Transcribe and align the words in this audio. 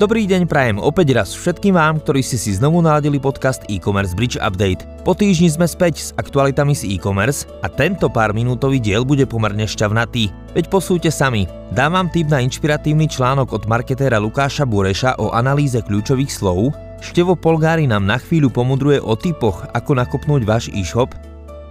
Dobrý 0.00 0.24
deň 0.24 0.48
prajem 0.48 0.80
opäť 0.80 1.12
raz 1.12 1.28
všetkým 1.36 1.76
vám, 1.76 2.00
ktorí 2.00 2.24
ste 2.24 2.40
si 2.40 2.56
znovu 2.56 2.80
naladili 2.80 3.20
podcast 3.20 3.60
e-commerce 3.68 4.16
Bridge 4.16 4.40
Update. 4.40 4.88
Po 5.04 5.12
týždni 5.12 5.52
sme 5.52 5.68
späť 5.68 5.94
s 6.00 6.08
aktualitami 6.16 6.72
z 6.72 6.96
e-commerce 6.96 7.44
a 7.60 7.68
tento 7.68 8.08
pár 8.08 8.32
minútový 8.32 8.80
diel 8.80 9.04
bude 9.04 9.28
pomerne 9.28 9.68
šťavnatý. 9.68 10.32
Veď 10.56 10.72
posúďte 10.72 11.12
sami. 11.12 11.44
Dám 11.76 12.00
vám 12.00 12.08
tip 12.08 12.32
na 12.32 12.40
inšpiratívny 12.40 13.12
článok 13.12 13.52
od 13.52 13.68
marketéra 13.68 14.16
Lukáša 14.16 14.64
Bureša 14.64 15.20
o 15.20 15.36
analýze 15.36 15.76
kľúčových 15.84 16.32
slov. 16.32 16.72
Števo 17.04 17.36
Polgári 17.36 17.84
nám 17.84 18.08
na 18.08 18.16
chvíľu 18.16 18.48
pomudruje 18.48 19.04
o 19.04 19.12
typoch, 19.20 19.68
ako 19.76 20.00
nakopnúť 20.00 20.48
váš 20.48 20.72
e-shop. 20.72 21.12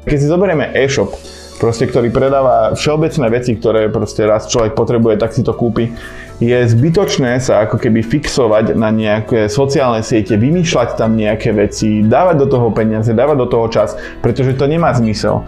Keď 0.06 0.18
si 0.22 0.30
zoberieme 0.30 0.70
e-shop, 0.78 1.18
proste, 1.60 1.86
ktorý 1.86 2.10
predáva 2.10 2.74
všeobecné 2.74 3.28
veci, 3.30 3.52
ktoré 3.60 3.92
proste 3.92 4.24
raz 4.24 4.48
človek 4.48 4.74
potrebuje, 4.74 5.20
tak 5.20 5.36
si 5.36 5.44
to 5.44 5.54
kúpi 5.54 5.92
je 6.40 6.56
zbytočné 6.56 7.36
sa 7.44 7.68
ako 7.68 7.76
keby 7.76 8.00
fixovať 8.00 8.72
na 8.80 8.96
nejaké 8.96 9.52
sociálne 9.52 10.00
siete, 10.00 10.40
vymýšľať 10.40 10.96
tam 10.96 11.20
nejaké 11.20 11.52
veci, 11.52 12.00
dávať 12.00 12.36
do 12.40 12.48
toho 12.48 12.68
peniaze, 12.72 13.12
dávať 13.12 13.38
do 13.44 13.48
toho 13.52 13.68
čas, 13.68 14.00
pretože 14.24 14.56
to 14.56 14.64
nemá 14.64 14.96
zmysel. 14.96 15.44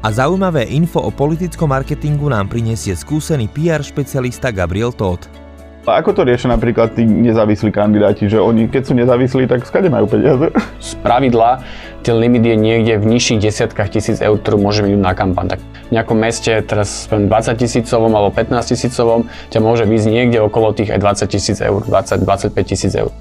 A 0.00 0.08
zaujímavé 0.12 0.68
info 0.72 1.00
o 1.00 1.12
politickom 1.12 1.72
marketingu 1.72 2.28
nám 2.28 2.52
prinesie 2.52 2.92
skúsený 2.92 3.48
PR 3.52 3.80
špecialista 3.80 4.52
Gabriel 4.52 4.92
Todd. 4.92 5.39
A 5.88 6.04
ako 6.04 6.12
to 6.12 6.28
riešia 6.28 6.52
napríklad 6.52 6.92
tí 6.92 7.08
nezávislí 7.08 7.72
kandidáti, 7.72 8.28
že 8.28 8.36
oni 8.36 8.68
keď 8.68 8.82
sú 8.84 8.92
nezávislí, 8.92 9.48
tak 9.48 9.64
skade 9.64 9.88
majú 9.88 10.04
peniaze? 10.04 10.52
Z 10.76 11.00
pravidla 11.00 11.64
ten 12.04 12.20
limit 12.20 12.44
je 12.44 12.56
niekde 12.56 13.00
v 13.00 13.16
nižších 13.16 13.40
desiatkách 13.40 13.88
tisíc 13.92 14.20
eur, 14.20 14.36
ktorú 14.36 14.60
môže 14.60 14.84
byť 14.84 14.92
na 15.00 15.12
kampaň. 15.16 15.56
Tak 15.56 15.60
v 15.60 15.92
nejakom 15.96 16.18
meste, 16.20 16.52
teraz 16.64 17.08
20 17.08 17.24
tisícovom 17.56 18.12
alebo 18.12 18.28
15 18.32 18.72
tisícovom, 18.76 19.28
ťa 19.48 19.60
môže 19.64 19.84
výjsť 19.88 20.08
niekde 20.08 20.38
okolo 20.44 20.76
tých 20.76 20.92
aj 20.92 21.00
20 21.00 21.32
tisíc 21.32 21.58
eur, 21.64 21.80
20-25 21.84 22.56
tisíc 22.64 22.92
eur. 22.92 23.12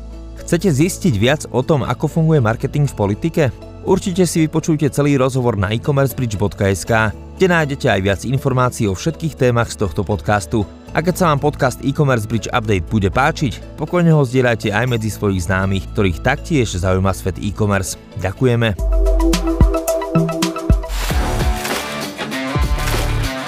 Chcete 0.43 0.67
zistiť 0.67 1.13
viac 1.15 1.41
o 1.55 1.63
tom, 1.63 1.87
ako 1.87 2.11
funguje 2.11 2.43
marketing 2.43 2.91
v 2.91 2.95
politike? 2.95 3.43
Určite 3.89 4.29
si 4.29 4.45
vypočujte 4.45 4.93
celý 4.93 5.17
rozhovor 5.17 5.57
na 5.57 5.73
e-commercebridge.sk, 5.73 6.93
kde 7.41 7.47
nájdete 7.49 7.89
aj 7.89 8.01
viac 8.05 8.21
informácií 8.21 8.85
o 8.85 8.93
všetkých 8.93 9.33
témach 9.33 9.73
z 9.73 9.81
tohto 9.81 10.05
podcastu. 10.05 10.61
A 10.93 11.01
keď 11.01 11.15
sa 11.17 11.25
vám 11.33 11.41
podcast 11.41 11.81
e-commerce 11.81 12.29
Bridge 12.29 12.53
Update 12.53 12.85
bude 12.85 13.09
páčiť, 13.09 13.81
pokojne 13.81 14.13
ho 14.13 14.21
zdieľajte 14.21 14.69
aj 14.69 14.85
medzi 14.85 15.09
svojich 15.09 15.49
známych, 15.49 15.89
ktorých 15.97 16.21
taktiež 16.21 16.77
zaujíma 16.77 17.17
svet 17.17 17.41
e-commerce. 17.41 17.97
Ďakujeme. 18.21 18.98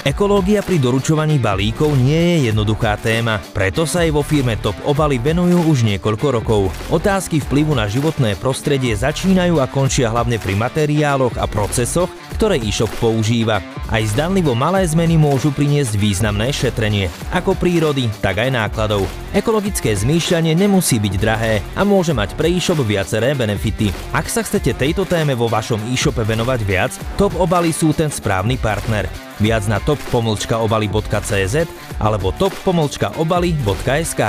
Ekológia 0.01 0.65
pri 0.65 0.81
doručovaní 0.81 1.37
balíkov 1.37 1.93
nie 1.93 2.17
je 2.17 2.49
jednoduchá 2.49 2.97
téma, 2.97 3.37
preto 3.53 3.85
sa 3.85 4.01
aj 4.01 4.09
vo 4.09 4.25
firme 4.25 4.57
Top 4.57 4.73
Obaly 4.81 5.21
venujú 5.21 5.61
už 5.69 5.85
niekoľko 5.85 6.41
rokov. 6.41 6.73
Otázky 6.89 7.37
vplyvu 7.37 7.77
na 7.77 7.85
životné 7.85 8.33
prostredie 8.41 8.97
začínajú 8.97 9.61
a 9.61 9.69
končia 9.69 10.09
hlavne 10.09 10.41
pri 10.41 10.57
materiáloch 10.57 11.37
a 11.37 11.45
procesoch, 11.45 12.09
ktoré 12.33 12.57
e-shop 12.57 12.89
používa. 12.97 13.61
Aj 13.93 14.01
zdanlivo 14.01 14.57
malé 14.57 14.81
zmeny 14.89 15.21
môžu 15.21 15.53
priniesť 15.53 15.93
významné 15.93 16.49
šetrenie, 16.49 17.05
ako 17.29 17.53
prírody, 17.53 18.09
tak 18.25 18.41
aj 18.41 18.49
nákladov. 18.57 19.05
Ekologické 19.37 19.93
zmýšľanie 19.93 20.57
nemusí 20.57 20.97
byť 20.97 21.13
drahé 21.21 21.61
a 21.77 21.85
môže 21.85 22.17
mať 22.17 22.33
pre 22.33 22.49
e-shop 22.49 22.81
viaceré 22.81 23.37
benefity. 23.37 23.93
Ak 24.17 24.25
sa 24.33 24.41
chcete 24.41 24.73
tejto 24.73 25.05
téme 25.05 25.37
vo 25.37 25.45
vašom 25.45 25.93
e-shope 25.93 26.25
venovať 26.25 26.59
viac, 26.65 26.91
Top 27.21 27.37
Obaly 27.37 27.69
sú 27.69 27.93
ten 27.93 28.09
správny 28.09 28.57
partner. 28.57 29.05
Viac 29.41 29.65
na 29.65 29.81
top-obaly.cz 29.91 31.55
alebo 31.99 32.31
top-obaly.sk. 32.39 34.21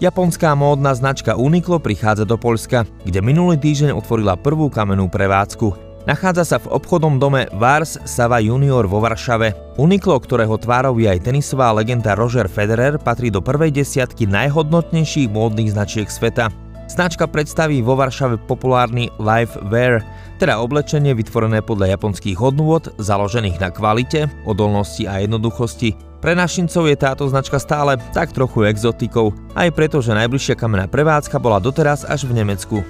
Japonská 0.00 0.56
módna 0.56 0.96
značka 0.96 1.36
Uniqlo 1.36 1.76
prichádza 1.76 2.24
do 2.24 2.40
Poľska, 2.40 2.88
kde 3.04 3.20
minulý 3.20 3.60
týždeň 3.60 3.92
otvorila 3.92 4.32
prvú 4.32 4.72
kamennú 4.72 5.12
prevádzku. 5.12 5.90
Nachádza 6.08 6.44
sa 6.48 6.56
v 6.56 6.72
obchodnom 6.72 7.20
dome 7.20 7.44
Vars 7.52 8.00
Sava 8.08 8.40
Junior 8.40 8.88
vo 8.88 9.04
Varšave. 9.04 9.76
Uniqlo, 9.76 10.16
ktorého 10.16 10.56
tvárov 10.56 10.96
je 10.96 11.12
aj 11.12 11.28
tenisová 11.28 11.68
legenda 11.76 12.16
Roger 12.16 12.48
Federer, 12.48 12.96
patrí 12.96 13.28
do 13.28 13.44
prvej 13.44 13.68
desiatky 13.68 14.24
najhodnotnejších 14.24 15.28
módnych 15.28 15.76
značiek 15.76 16.08
sveta. 16.08 16.69
Značka 16.90 17.30
predstaví 17.30 17.86
vo 17.86 17.94
Varšave 17.94 18.50
populárny 18.50 19.14
Live 19.22 19.54
Wear, 19.70 20.02
teda 20.42 20.58
oblečenie 20.58 21.14
vytvorené 21.14 21.62
podľa 21.62 21.94
japonských 21.94 22.34
hodnôt, 22.34 22.82
založených 22.98 23.62
na 23.62 23.70
kvalite, 23.70 24.26
odolnosti 24.42 25.06
a 25.06 25.22
jednoduchosti. 25.22 25.94
Pre 26.18 26.34
našincov 26.34 26.90
je 26.90 26.96
táto 26.98 27.30
značka 27.30 27.62
stále 27.62 27.94
tak 28.10 28.34
trochu 28.34 28.66
exotikou, 28.66 29.30
aj 29.54 29.70
preto, 29.70 30.02
že 30.02 30.18
najbližšia 30.18 30.58
kamenná 30.58 30.90
prevádzka 30.90 31.38
bola 31.38 31.62
doteraz 31.62 32.02
až 32.02 32.26
v 32.26 32.42
Nemecku. 32.42 32.82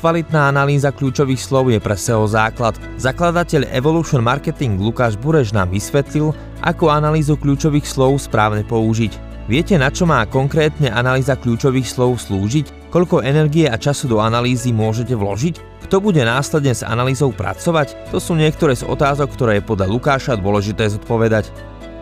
Kvalitná 0.00 0.48
analýza 0.48 0.88
kľúčových 0.88 1.40
slov 1.40 1.68
je 1.68 1.76
pre 1.76 2.00
SEO 2.00 2.24
základ. 2.24 2.80
Zakladateľ 2.96 3.76
Evolution 3.76 4.24
Marketing 4.24 4.80
Lukáš 4.80 5.20
Bureš 5.20 5.52
nám 5.52 5.68
vysvetlil, 5.68 6.32
ako 6.64 6.88
analýzu 6.88 7.36
kľúčových 7.36 7.84
slov 7.84 8.24
správne 8.24 8.64
použiť. 8.64 9.25
Viete, 9.46 9.78
na 9.78 9.94
čo 9.94 10.10
má 10.10 10.26
konkrétne 10.26 10.90
analýza 10.90 11.38
kľúčových 11.38 11.86
slov 11.86 12.18
slúžiť? 12.18 12.90
Koľko 12.90 13.22
energie 13.22 13.70
a 13.70 13.78
času 13.78 14.10
do 14.10 14.18
analýzy 14.18 14.74
môžete 14.74 15.14
vložiť? 15.14 15.86
Kto 15.86 16.02
bude 16.02 16.18
následne 16.26 16.74
s 16.74 16.82
analýzou 16.82 17.30
pracovať? 17.30 18.10
To 18.10 18.18
sú 18.18 18.34
niektoré 18.34 18.74
z 18.74 18.82
otázok, 18.82 19.30
ktoré 19.38 19.62
je 19.62 19.68
podľa 19.70 19.86
Lukáša 19.86 20.34
dôležité 20.34 20.90
zodpovedať. 20.90 21.46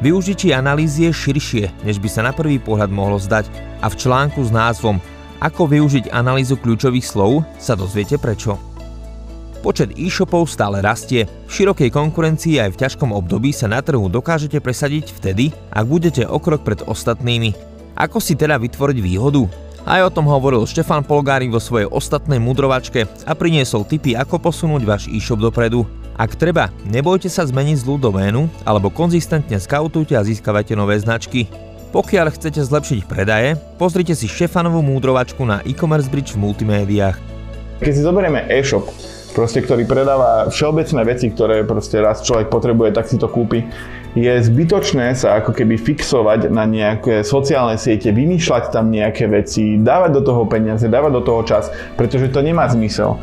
Využitie 0.00 0.56
analýzy 0.56 1.12
je 1.12 1.12
širšie, 1.12 1.65
než 1.84 2.00
by 2.00 2.09
sa 2.09 2.25
na 2.25 2.32
prvý 2.32 2.56
pohľad 2.56 2.88
mohlo 2.88 3.21
zdať 3.21 3.44
a 3.84 3.93
v 3.93 3.99
článku 4.00 4.41
s 4.41 4.49
názvom 4.49 4.97
Ako 5.44 5.69
využiť 5.69 6.16
analýzu 6.16 6.56
kľúčových 6.56 7.05
slov 7.05 7.44
sa 7.61 7.76
dozviete 7.76 8.16
prečo. 8.16 8.56
Počet 9.64 9.97
e-shopov 9.97 10.44
stále 10.44 10.84
rastie. 10.84 11.25
V 11.48 11.64
širokej 11.64 11.88
konkurencii 11.88 12.60
aj 12.60 12.76
v 12.76 12.80
ťažkom 12.84 13.16
období 13.16 13.48
sa 13.48 13.64
na 13.64 13.80
trhu 13.80 14.12
dokážete 14.12 14.60
presadiť 14.60 15.08
vtedy, 15.08 15.56
ak 15.72 15.88
budete 15.88 16.28
o 16.28 16.36
krok 16.36 16.69
pred 16.69 16.84
ostatnými. 16.84 17.56
Ako 17.97 18.20
si 18.20 18.36
teda 18.36 18.60
vytvoriť 18.60 19.00
výhodu? 19.00 19.48
Aj 19.88 20.04
o 20.04 20.12
tom 20.12 20.28
hovoril 20.28 20.69
Štefan 20.69 21.00
Polgári 21.00 21.48
vo 21.48 21.56
svojej 21.56 21.88
ostatnej 21.88 22.36
mudrovačke 22.36 23.08
a 23.25 23.32
priniesol 23.32 23.88
tipy, 23.88 24.12
ako 24.12 24.36
posunúť 24.36 24.84
váš 24.84 25.08
e-shop 25.08 25.41
dopredu. 25.41 25.88
Ak 26.20 26.36
treba, 26.36 26.69
nebojte 26.84 27.32
sa 27.32 27.48
zmeniť 27.48 27.88
zlú 27.88 27.96
doménu 27.96 28.69
alebo 28.69 28.92
konzistentne 28.92 29.56
skautujte 29.56 30.12
a 30.12 30.28
získavajte 30.28 30.76
nové 30.76 31.00
značky. 31.00 31.48
Pokiaľ 31.88 32.36
chcete 32.36 32.60
zlepšiť 32.60 33.08
predaje, 33.08 33.56
pozrite 33.81 34.12
si 34.12 34.28
Štefanovú 34.28 34.84
múdrovačku 34.84 35.41
na 35.48 35.64
e-commerce 35.64 36.12
bridge 36.12 36.36
v 36.36 36.44
multimédiách. 36.52 37.16
Keď 37.81 37.92
si 37.96 38.04
zoberieme 38.04 38.44
e-shop, 38.52 38.92
proste, 39.34 39.60
ktorý 39.60 39.82
predáva 39.84 40.46
všeobecné 40.48 41.02
veci, 41.02 41.26
ktoré 41.28 41.66
proste 41.66 41.98
raz 41.98 42.22
človek 42.22 42.48
potrebuje, 42.48 42.94
tak 42.94 43.10
si 43.10 43.18
to 43.18 43.26
kúpi. 43.26 43.66
Je 44.14 44.30
zbytočné 44.30 45.10
sa 45.18 45.42
ako 45.42 45.50
keby 45.50 45.74
fixovať 45.74 46.46
na 46.46 46.62
nejaké 46.70 47.26
sociálne 47.26 47.74
siete, 47.74 48.14
vymýšľať 48.14 48.70
tam 48.70 48.94
nejaké 48.94 49.26
veci, 49.26 49.74
dávať 49.74 50.10
do 50.14 50.22
toho 50.22 50.42
peniaze, 50.46 50.86
dávať 50.86 51.12
do 51.18 51.22
toho 51.26 51.42
čas, 51.42 51.66
pretože 51.98 52.30
to 52.30 52.38
nemá 52.38 52.70
zmysel. 52.70 53.18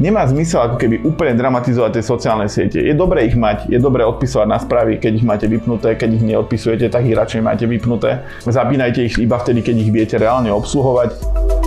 Nemá 0.00 0.24
zmysel 0.24 0.64
ako 0.64 0.80
keby 0.80 1.04
úplne 1.04 1.36
dramatizovať 1.36 2.00
tie 2.00 2.04
sociálne 2.08 2.48
siete. 2.48 2.80
Je 2.80 2.96
dobré 2.96 3.28
ich 3.28 3.36
mať, 3.36 3.68
je 3.68 3.76
dobré 3.76 4.00
odpisovať 4.08 4.48
na 4.48 4.56
správy, 4.56 4.96
keď 4.96 5.12
ich 5.20 5.28
máte 5.28 5.44
vypnuté, 5.44 5.92
keď 5.92 6.08
ich 6.16 6.24
neodpisujete, 6.24 6.88
tak 6.88 7.04
ich 7.04 7.12
radšej 7.12 7.44
máte 7.44 7.68
vypnuté. 7.68 8.24
Zapínajte 8.40 9.04
ich 9.04 9.20
iba 9.20 9.36
vtedy, 9.36 9.60
keď 9.60 9.76
ich 9.76 9.92
viete 9.92 10.16
reálne 10.16 10.48
obsluhovať. 10.56 11.59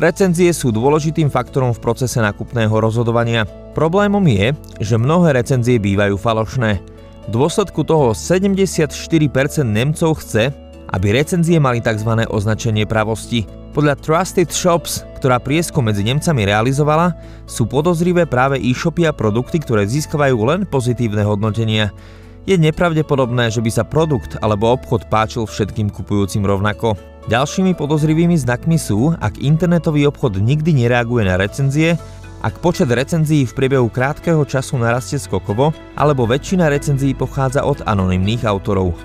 Recenzie 0.00 0.48
sú 0.56 0.72
dôležitým 0.72 1.28
faktorom 1.28 1.76
v 1.76 1.84
procese 1.84 2.24
nákupného 2.24 2.72
rozhodovania. 2.72 3.44
Problémom 3.76 4.24
je, 4.24 4.56
že 4.80 4.96
mnohé 4.96 5.36
recenzie 5.36 5.76
bývajú 5.76 6.16
falošné. 6.16 6.80
V 7.28 7.28
dôsledku 7.28 7.84
toho 7.84 8.16
74% 8.16 8.88
Nemcov 9.60 10.24
chce, 10.24 10.56
aby 10.88 11.06
recenzie 11.12 11.60
mali 11.60 11.84
tzv. 11.84 12.16
označenie 12.32 12.88
pravosti. 12.88 13.44
Podľa 13.76 14.00
Trusted 14.00 14.48
Shops, 14.48 15.04
ktorá 15.20 15.36
prieskum 15.36 15.84
medzi 15.84 16.00
Nemcami 16.00 16.48
realizovala, 16.48 17.12
sú 17.44 17.68
podozrivé 17.68 18.24
práve 18.24 18.56
e-shopy 18.56 19.04
a 19.04 19.12
produkty, 19.12 19.60
ktoré 19.60 19.84
získavajú 19.84 20.38
len 20.48 20.64
pozitívne 20.64 21.28
hodnotenia. 21.28 21.92
Je 22.48 22.56
nepravdepodobné, 22.56 23.52
že 23.52 23.60
by 23.60 23.68
sa 23.68 23.84
produkt 23.84 24.40
alebo 24.40 24.72
obchod 24.72 25.12
páčil 25.12 25.44
všetkým 25.44 25.92
kupujúcim 25.92 26.40
rovnako. 26.40 26.96
Ďalšími 27.30 27.78
podozrivými 27.78 28.34
znakmi 28.34 28.74
sú, 28.74 29.14
ak 29.14 29.38
internetový 29.38 30.02
obchod 30.10 30.42
nikdy 30.42 30.74
nereaguje 30.74 31.22
na 31.22 31.38
recenzie, 31.38 31.94
ak 32.42 32.58
počet 32.58 32.90
recenzií 32.90 33.46
v 33.46 33.54
priebehu 33.54 33.86
krátkeho 33.86 34.42
času 34.42 34.82
narastie 34.82 35.14
skokovo, 35.14 35.70
alebo 35.94 36.26
väčšina 36.26 36.66
recenzií 36.66 37.14
pochádza 37.14 37.62
od 37.62 37.86
anonymných 37.86 38.42
autorov. 38.42 38.98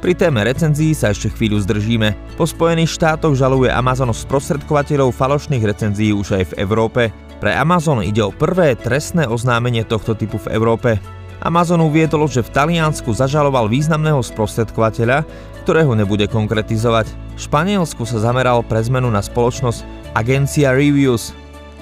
Pri 0.00 0.16
téme 0.16 0.48
recenzií 0.48 0.96
sa 0.96 1.12
ešte 1.12 1.28
chvíľu 1.28 1.60
zdržíme. 1.60 2.16
Po 2.40 2.48
Spojených 2.48 2.96
štátoch 2.96 3.36
žaluje 3.36 3.68
Amazon 3.68 4.16
sprostredkovateľov 4.16 5.12
falošných 5.12 5.60
recenzií 5.60 6.16
už 6.16 6.40
aj 6.40 6.56
v 6.56 6.64
Európe. 6.64 7.12
Pre 7.36 7.52
Amazon 7.52 8.00
ide 8.00 8.24
o 8.24 8.32
prvé 8.32 8.80
trestné 8.80 9.28
oznámenie 9.28 9.84
tohto 9.84 10.16
typu 10.16 10.40
v 10.40 10.56
Európe. 10.56 10.96
Amazon 11.44 11.84
uviedol, 11.84 12.24
že 12.30 12.40
v 12.40 12.52
Taliansku 12.52 13.12
zažaloval 13.12 13.68
významného 13.68 14.20
sprostredkovateľa, 14.24 15.28
ktorého 15.66 15.92
nebude 15.98 16.30
konkretizovať. 16.30 17.10
V 17.36 17.40
Španielsku 17.44 18.06
sa 18.08 18.22
zameral 18.22 18.64
pre 18.64 18.80
zmenu 18.86 19.10
na 19.12 19.20
spoločnosť 19.20 19.84
Agencia 20.16 20.72
Reviews. 20.72 21.36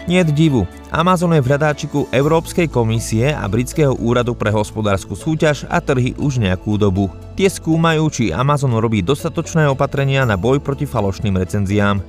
Nie 0.05 0.21
divu, 0.21 0.69
Amazon 0.93 1.33
je 1.33 1.41
v 1.41 1.49
hľadáčiku 1.49 2.13
Európskej 2.13 2.69
komisie 2.69 3.33
a 3.33 3.49
Britského 3.49 3.97
úradu 3.97 4.37
pre 4.37 4.53
hospodárskú 4.53 5.17
súťaž 5.17 5.65
a 5.73 5.81
trhy 5.81 6.13
už 6.21 6.45
nejakú 6.45 6.77
dobu. 6.77 7.09
Tie 7.41 7.49
skúmajú, 7.49 8.13
či 8.13 8.25
Amazon 8.29 8.77
robí 8.77 9.01
dostatočné 9.01 9.65
opatrenia 9.65 10.29
na 10.29 10.37
boj 10.37 10.61
proti 10.61 10.85
falošným 10.85 11.41
recenziám. 11.41 12.05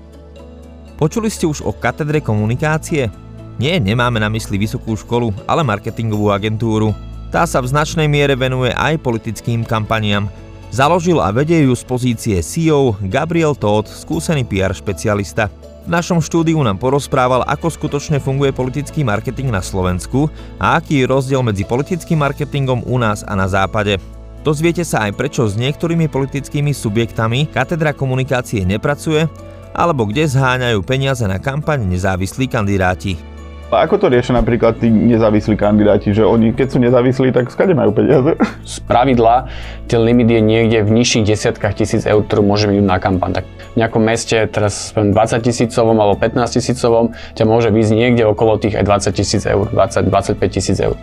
Počuli 0.99 1.31
ste 1.31 1.47
už 1.47 1.63
o 1.63 1.71
katedre 1.71 2.19
komunikácie? 2.19 3.07
Nie, 3.55 3.79
nemáme 3.79 4.19
na 4.19 4.27
mysli 4.27 4.59
vysokú 4.59 4.99
školu, 4.99 5.31
ale 5.47 5.63
marketingovú 5.63 6.35
agentúru. 6.35 6.91
Tá 7.33 7.43
sa 7.49 7.59
v 7.61 7.71
značnej 7.71 8.05
miere 8.05 8.37
venuje 8.37 8.71
aj 8.73 9.01
politickým 9.01 9.65
kampaniam. 9.65 10.29
Založil 10.75 11.23
a 11.23 11.31
vedie 11.31 11.63
ju 11.63 11.73
z 11.73 11.83
pozície 11.87 12.37
CEO 12.43 12.99
Gabriel 13.07 13.55
Todd, 13.55 13.87
skúsený 13.87 14.43
PR 14.43 14.75
špecialista. 14.75 15.47
V 15.85 15.93
našom 15.93 16.17
štúdiu 16.17 16.57
nám 16.65 16.81
porozprával, 16.81 17.45
ako 17.45 17.69
skutočne 17.69 18.17
funguje 18.17 18.49
politický 18.49 19.05
marketing 19.05 19.53
na 19.53 19.61
Slovensku 19.61 20.33
a 20.57 20.81
aký 20.81 21.05
je 21.05 21.05
rozdiel 21.05 21.45
medzi 21.45 21.61
politickým 21.61 22.17
marketingom 22.17 22.81
u 22.89 22.97
nás 22.97 23.21
a 23.21 23.37
na 23.37 23.45
západe. 23.45 24.01
Dozviete 24.41 24.81
sa 24.81 25.05
aj 25.05 25.13
prečo 25.13 25.45
s 25.45 25.53
niektorými 25.57 26.09
politickými 26.09 26.73
subjektami 26.73 27.49
katedra 27.53 27.93
komunikácie 27.93 28.65
nepracuje, 28.65 29.29
alebo 29.75 30.09
kde 30.09 30.25
zháňajú 30.25 30.81
peniaze 30.81 31.25
na 31.29 31.37
kampaň 31.37 31.85
nezávislí 31.85 32.49
kandidáti. 32.49 33.34
A 33.73 33.81
ako 33.81 33.97
to 33.97 34.13
riešia 34.13 34.37
napríklad 34.37 34.77
tí 34.77 34.93
nezávislí 34.93 35.57
kandidáti, 35.57 36.13
že 36.13 36.21
oni 36.21 36.53
keď 36.53 36.67
sú 36.69 36.77
nezávislí, 36.77 37.33
tak 37.33 37.49
skade 37.49 37.73
majú 37.73 37.97
peniaze? 37.97 38.37
Z 38.61 38.77
pravidla 38.85 39.49
ten 39.89 40.05
limit 40.05 40.29
je 40.29 40.37
niekde 40.37 40.85
v 40.85 40.93
nižších 41.01 41.25
desiatkách 41.25 41.73
tisíc 41.73 42.05
eur, 42.05 42.21
ktorú 42.21 42.45
môže 42.45 42.69
byť 42.69 42.85
na 42.85 43.01
kampaň. 43.01 43.41
Tak 43.41 43.45
v 43.73 43.77
nejakom 43.81 44.05
meste, 44.05 44.37
teraz 44.53 44.93
20 44.93 45.11
tisícovom 45.41 45.97
alebo 45.97 46.13
15 46.13 46.45
tisícovom, 46.61 47.17
ťa 47.33 47.43
môže 47.49 47.73
byť 47.73 47.85
niekde 47.89 48.23
okolo 48.29 48.61
tých 48.61 48.77
aj 48.77 49.11
20 49.11 49.17
tisíc 49.17 49.43
eur, 49.49 49.65
20-25 49.73 50.45
tisíc 50.45 50.77
eur. 50.77 50.93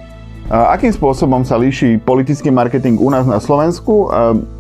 A 0.47 0.79
akým 0.79 0.95
spôsobom 0.95 1.43
sa 1.43 1.59
líši 1.59 1.99
politický 1.99 2.55
marketing 2.55 2.95
u 3.03 3.11
nás 3.11 3.27
na 3.27 3.43
Slovensku 3.43 4.07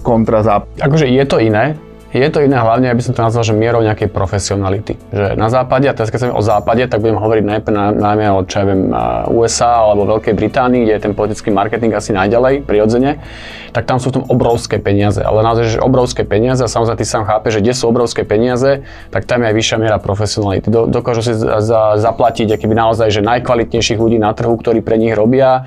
kontra 0.03 0.43
západ? 0.43 0.69
Akože 0.83 1.07
je 1.07 1.23
to 1.23 1.39
iné, 1.39 1.79
je 2.13 2.29
to 2.29 2.45
iné 2.45 2.61
hlavne, 2.61 2.93
aby 2.93 3.01
som 3.01 3.17
to 3.17 3.25
nazval, 3.25 3.41
že 3.41 3.57
mierou 3.57 3.81
nejakej 3.81 4.13
profesionality. 4.13 5.01
Že 5.09 5.41
na 5.41 5.49
západe, 5.49 5.89
a 5.89 5.97
teraz 5.97 6.13
keď 6.13 6.21
sa 6.21 6.27
o 6.37 6.45
západe, 6.45 6.85
tak 6.85 7.01
budem 7.01 7.17
hovoriť 7.17 7.45
najmä, 7.45 7.71
najmä 7.97 8.25
o 8.37 8.45
čo 8.45 8.61
ja 8.61 8.65
viem, 8.69 8.93
USA 9.33 9.89
alebo 9.89 10.05
Veľkej 10.05 10.37
Británii, 10.37 10.85
kde 10.85 10.93
je 10.93 11.03
ten 11.09 11.15
politický 11.17 11.49
marketing 11.49 11.97
asi 11.97 12.13
najďalej, 12.13 12.69
prirodzene, 12.69 13.25
tak 13.73 13.89
tam 13.89 13.97
sú 13.97 14.13
v 14.13 14.21
tom 14.21 14.25
obrovské 14.29 14.77
peniaze. 14.77 15.25
Ale 15.25 15.41
naozaj, 15.41 15.77
že 15.77 15.79
obrovské 15.81 16.29
peniaze 16.29 16.61
a 16.61 16.69
samozrejme 16.69 17.01
ty 17.01 17.09
sám 17.09 17.25
chápe, 17.25 17.49
že 17.49 17.65
kde 17.65 17.73
sú 17.73 17.89
obrovské 17.89 18.29
peniaze, 18.29 18.85
tak 19.09 19.25
tam 19.25 19.41
je 19.43 19.49
aj 19.49 19.55
vyššia 19.57 19.77
miera 19.81 19.97
profesionality. 19.97 20.69
Do, 20.69 20.85
dokážu 20.85 21.25
si 21.25 21.33
za, 21.33 21.65
za, 21.65 21.97
zaplatiť 21.97 22.53
akýby 22.53 22.77
naozaj, 22.77 23.09
že 23.09 23.25
najkvalitnejších 23.25 23.97
ľudí 23.97 24.21
na 24.21 24.37
trhu, 24.37 24.53
ktorí 24.61 24.85
pre 24.85 25.01
nich 25.01 25.17
robia. 25.17 25.65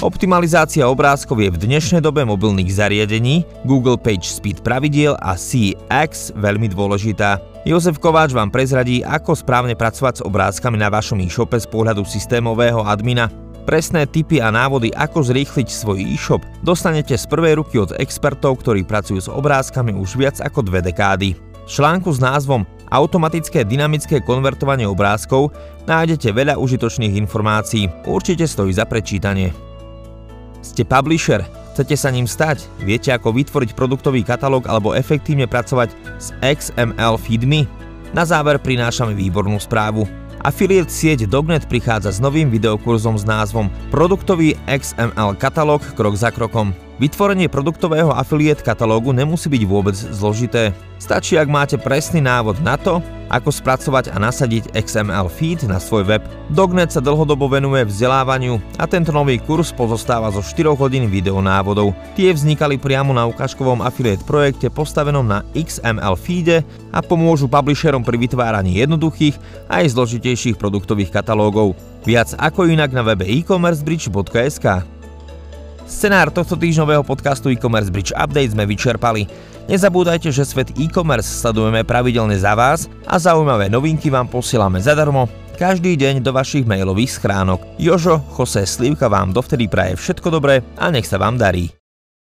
Optimalizácia 0.00 0.88
obrázkov 0.88 1.44
je 1.44 1.52
v 1.52 1.60
dnešnej 1.60 2.00
dobe 2.00 2.24
mobilných 2.24 2.72
zariadení, 2.72 3.44
Google 3.68 4.00
Page 4.00 4.24
Speed 4.24 4.64
pravidiel 4.64 5.12
a 5.20 5.36
CX 5.36 6.32
veľmi 6.40 6.72
dôležitá. 6.72 7.36
Jozef 7.68 8.00
Kováč 8.00 8.32
vám 8.32 8.48
prezradí, 8.48 9.04
ako 9.04 9.36
správne 9.36 9.76
pracovať 9.76 10.14
s 10.16 10.24
obrázkami 10.24 10.80
na 10.80 10.88
vašom 10.88 11.20
e-shope 11.20 11.60
z 11.60 11.68
pohľadu 11.68 12.08
systémového 12.08 12.80
admina. 12.80 13.28
Presné 13.68 14.08
tipy 14.08 14.40
a 14.40 14.48
návody, 14.48 14.88
ako 14.88 15.20
zrýchliť 15.20 15.68
svoj 15.68 16.00
e-shop, 16.00 16.40
dostanete 16.64 17.12
z 17.12 17.28
prvej 17.28 17.60
ruky 17.60 17.76
od 17.76 17.92
expertov, 18.00 18.64
ktorí 18.64 18.88
pracujú 18.88 19.20
s 19.20 19.28
obrázkami 19.28 19.92
už 19.92 20.16
viac 20.16 20.40
ako 20.40 20.64
dve 20.64 20.80
dekády. 20.80 21.36
V 21.36 21.68
článku 21.68 22.08
s 22.08 22.24
názvom 22.24 22.64
Automatické 22.88 23.68
dynamické 23.68 24.24
konvertovanie 24.24 24.88
obrázkov 24.88 25.52
nájdete 25.84 26.32
veľa 26.32 26.56
užitočných 26.56 27.20
informácií. 27.20 27.86
Určite 28.08 28.48
stojí 28.48 28.72
za 28.72 28.88
prečítanie. 28.88 29.69
Ste 30.80 30.88
publisher? 30.88 31.44
Chcete 31.76 31.92
sa 31.92 32.08
ním 32.08 32.24
stať? 32.24 32.64
Viete, 32.80 33.12
ako 33.12 33.36
vytvoriť 33.36 33.76
produktový 33.76 34.24
katalóg 34.24 34.64
alebo 34.64 34.96
efektívne 34.96 35.44
pracovať 35.44 35.92
s 36.16 36.32
XML 36.40 37.20
feedmi? 37.20 37.68
Na 38.16 38.24
záver 38.24 38.56
prinášame 38.56 39.12
výbornú 39.12 39.60
správu. 39.60 40.08
Affiliate 40.40 40.88
sieť 40.88 41.28
Dognet 41.28 41.68
prichádza 41.68 42.16
s 42.16 42.24
novým 42.24 42.48
videokurzom 42.48 43.20
s 43.20 43.28
názvom 43.28 43.68
Produktový 43.92 44.56
XML 44.64 45.36
katalóg 45.36 45.84
krok 46.00 46.16
za 46.16 46.32
krokom. 46.32 46.72
Vytvorenie 47.00 47.48
produktového 47.48 48.12
affiliate 48.12 48.60
katalógu 48.60 49.16
nemusí 49.16 49.48
byť 49.48 49.62
vôbec 49.64 49.96
zložité. 49.96 50.76
Stačí, 51.00 51.40
ak 51.40 51.48
máte 51.48 51.80
presný 51.80 52.20
návod 52.20 52.60
na 52.60 52.76
to, 52.76 53.00
ako 53.32 53.48
spracovať 53.48 54.12
a 54.12 54.20
nasadiť 54.20 54.76
XML 54.76 55.32
feed 55.32 55.64
na 55.64 55.80
svoj 55.80 56.04
web. 56.04 56.22
Dognet 56.52 56.92
sa 56.92 57.00
dlhodobo 57.00 57.48
venuje 57.48 57.88
vzdelávaniu 57.88 58.60
a 58.76 58.84
tento 58.84 59.16
nový 59.16 59.40
kurz 59.40 59.72
pozostáva 59.72 60.28
zo 60.28 60.44
4 60.44 60.76
hodín 60.76 61.08
videonávodov. 61.08 61.96
Tie 62.20 62.28
vznikali 62.36 62.76
priamo 62.76 63.16
na 63.16 63.24
ukážkovom 63.32 63.80
affiliate 63.80 64.26
projekte 64.28 64.68
postavenom 64.68 65.24
na 65.24 65.40
XML 65.56 66.20
feede 66.20 66.60
a 66.92 67.00
pomôžu 67.00 67.48
publisherom 67.48 68.04
pri 68.04 68.20
vytváraní 68.20 68.76
jednoduchých 68.76 69.40
aj 69.72 69.88
zložitejších 69.96 70.60
produktových 70.60 71.16
katalógov. 71.16 71.80
Viac 72.04 72.36
ako 72.36 72.68
inak 72.68 72.92
na 72.92 73.00
webe 73.00 73.24
e-commercebridge.sk. 73.24 74.99
Scenár 75.90 76.30
tohto 76.30 76.54
týždňového 76.54 77.02
podcastu 77.02 77.50
e-commerce 77.50 77.90
Bridge 77.90 78.14
Update 78.14 78.54
sme 78.54 78.62
vyčerpali. 78.62 79.26
Nezabúdajte, 79.66 80.30
že 80.30 80.46
svet 80.46 80.70
e-commerce 80.78 81.26
sledujeme 81.26 81.82
pravidelne 81.82 82.38
za 82.38 82.54
vás 82.54 82.86
a 83.10 83.18
zaujímavé 83.18 83.66
novinky 83.66 84.06
vám 84.06 84.30
posielame 84.30 84.78
zadarmo 84.78 85.26
každý 85.58 85.98
deň 85.98 86.24
do 86.24 86.32
vašich 86.32 86.64
mailových 86.64 87.20
schránok. 87.20 87.60
Jožo, 87.76 88.22
Jose 88.32 88.64
Slivka 88.64 89.12
vám 89.12 89.34
dovtedy 89.34 89.68
praje 89.68 89.98
všetko 89.98 90.30
dobré 90.32 90.64
a 90.78 90.88
nech 90.88 91.04
sa 91.04 91.20
vám 91.20 91.36
darí. 91.36 91.79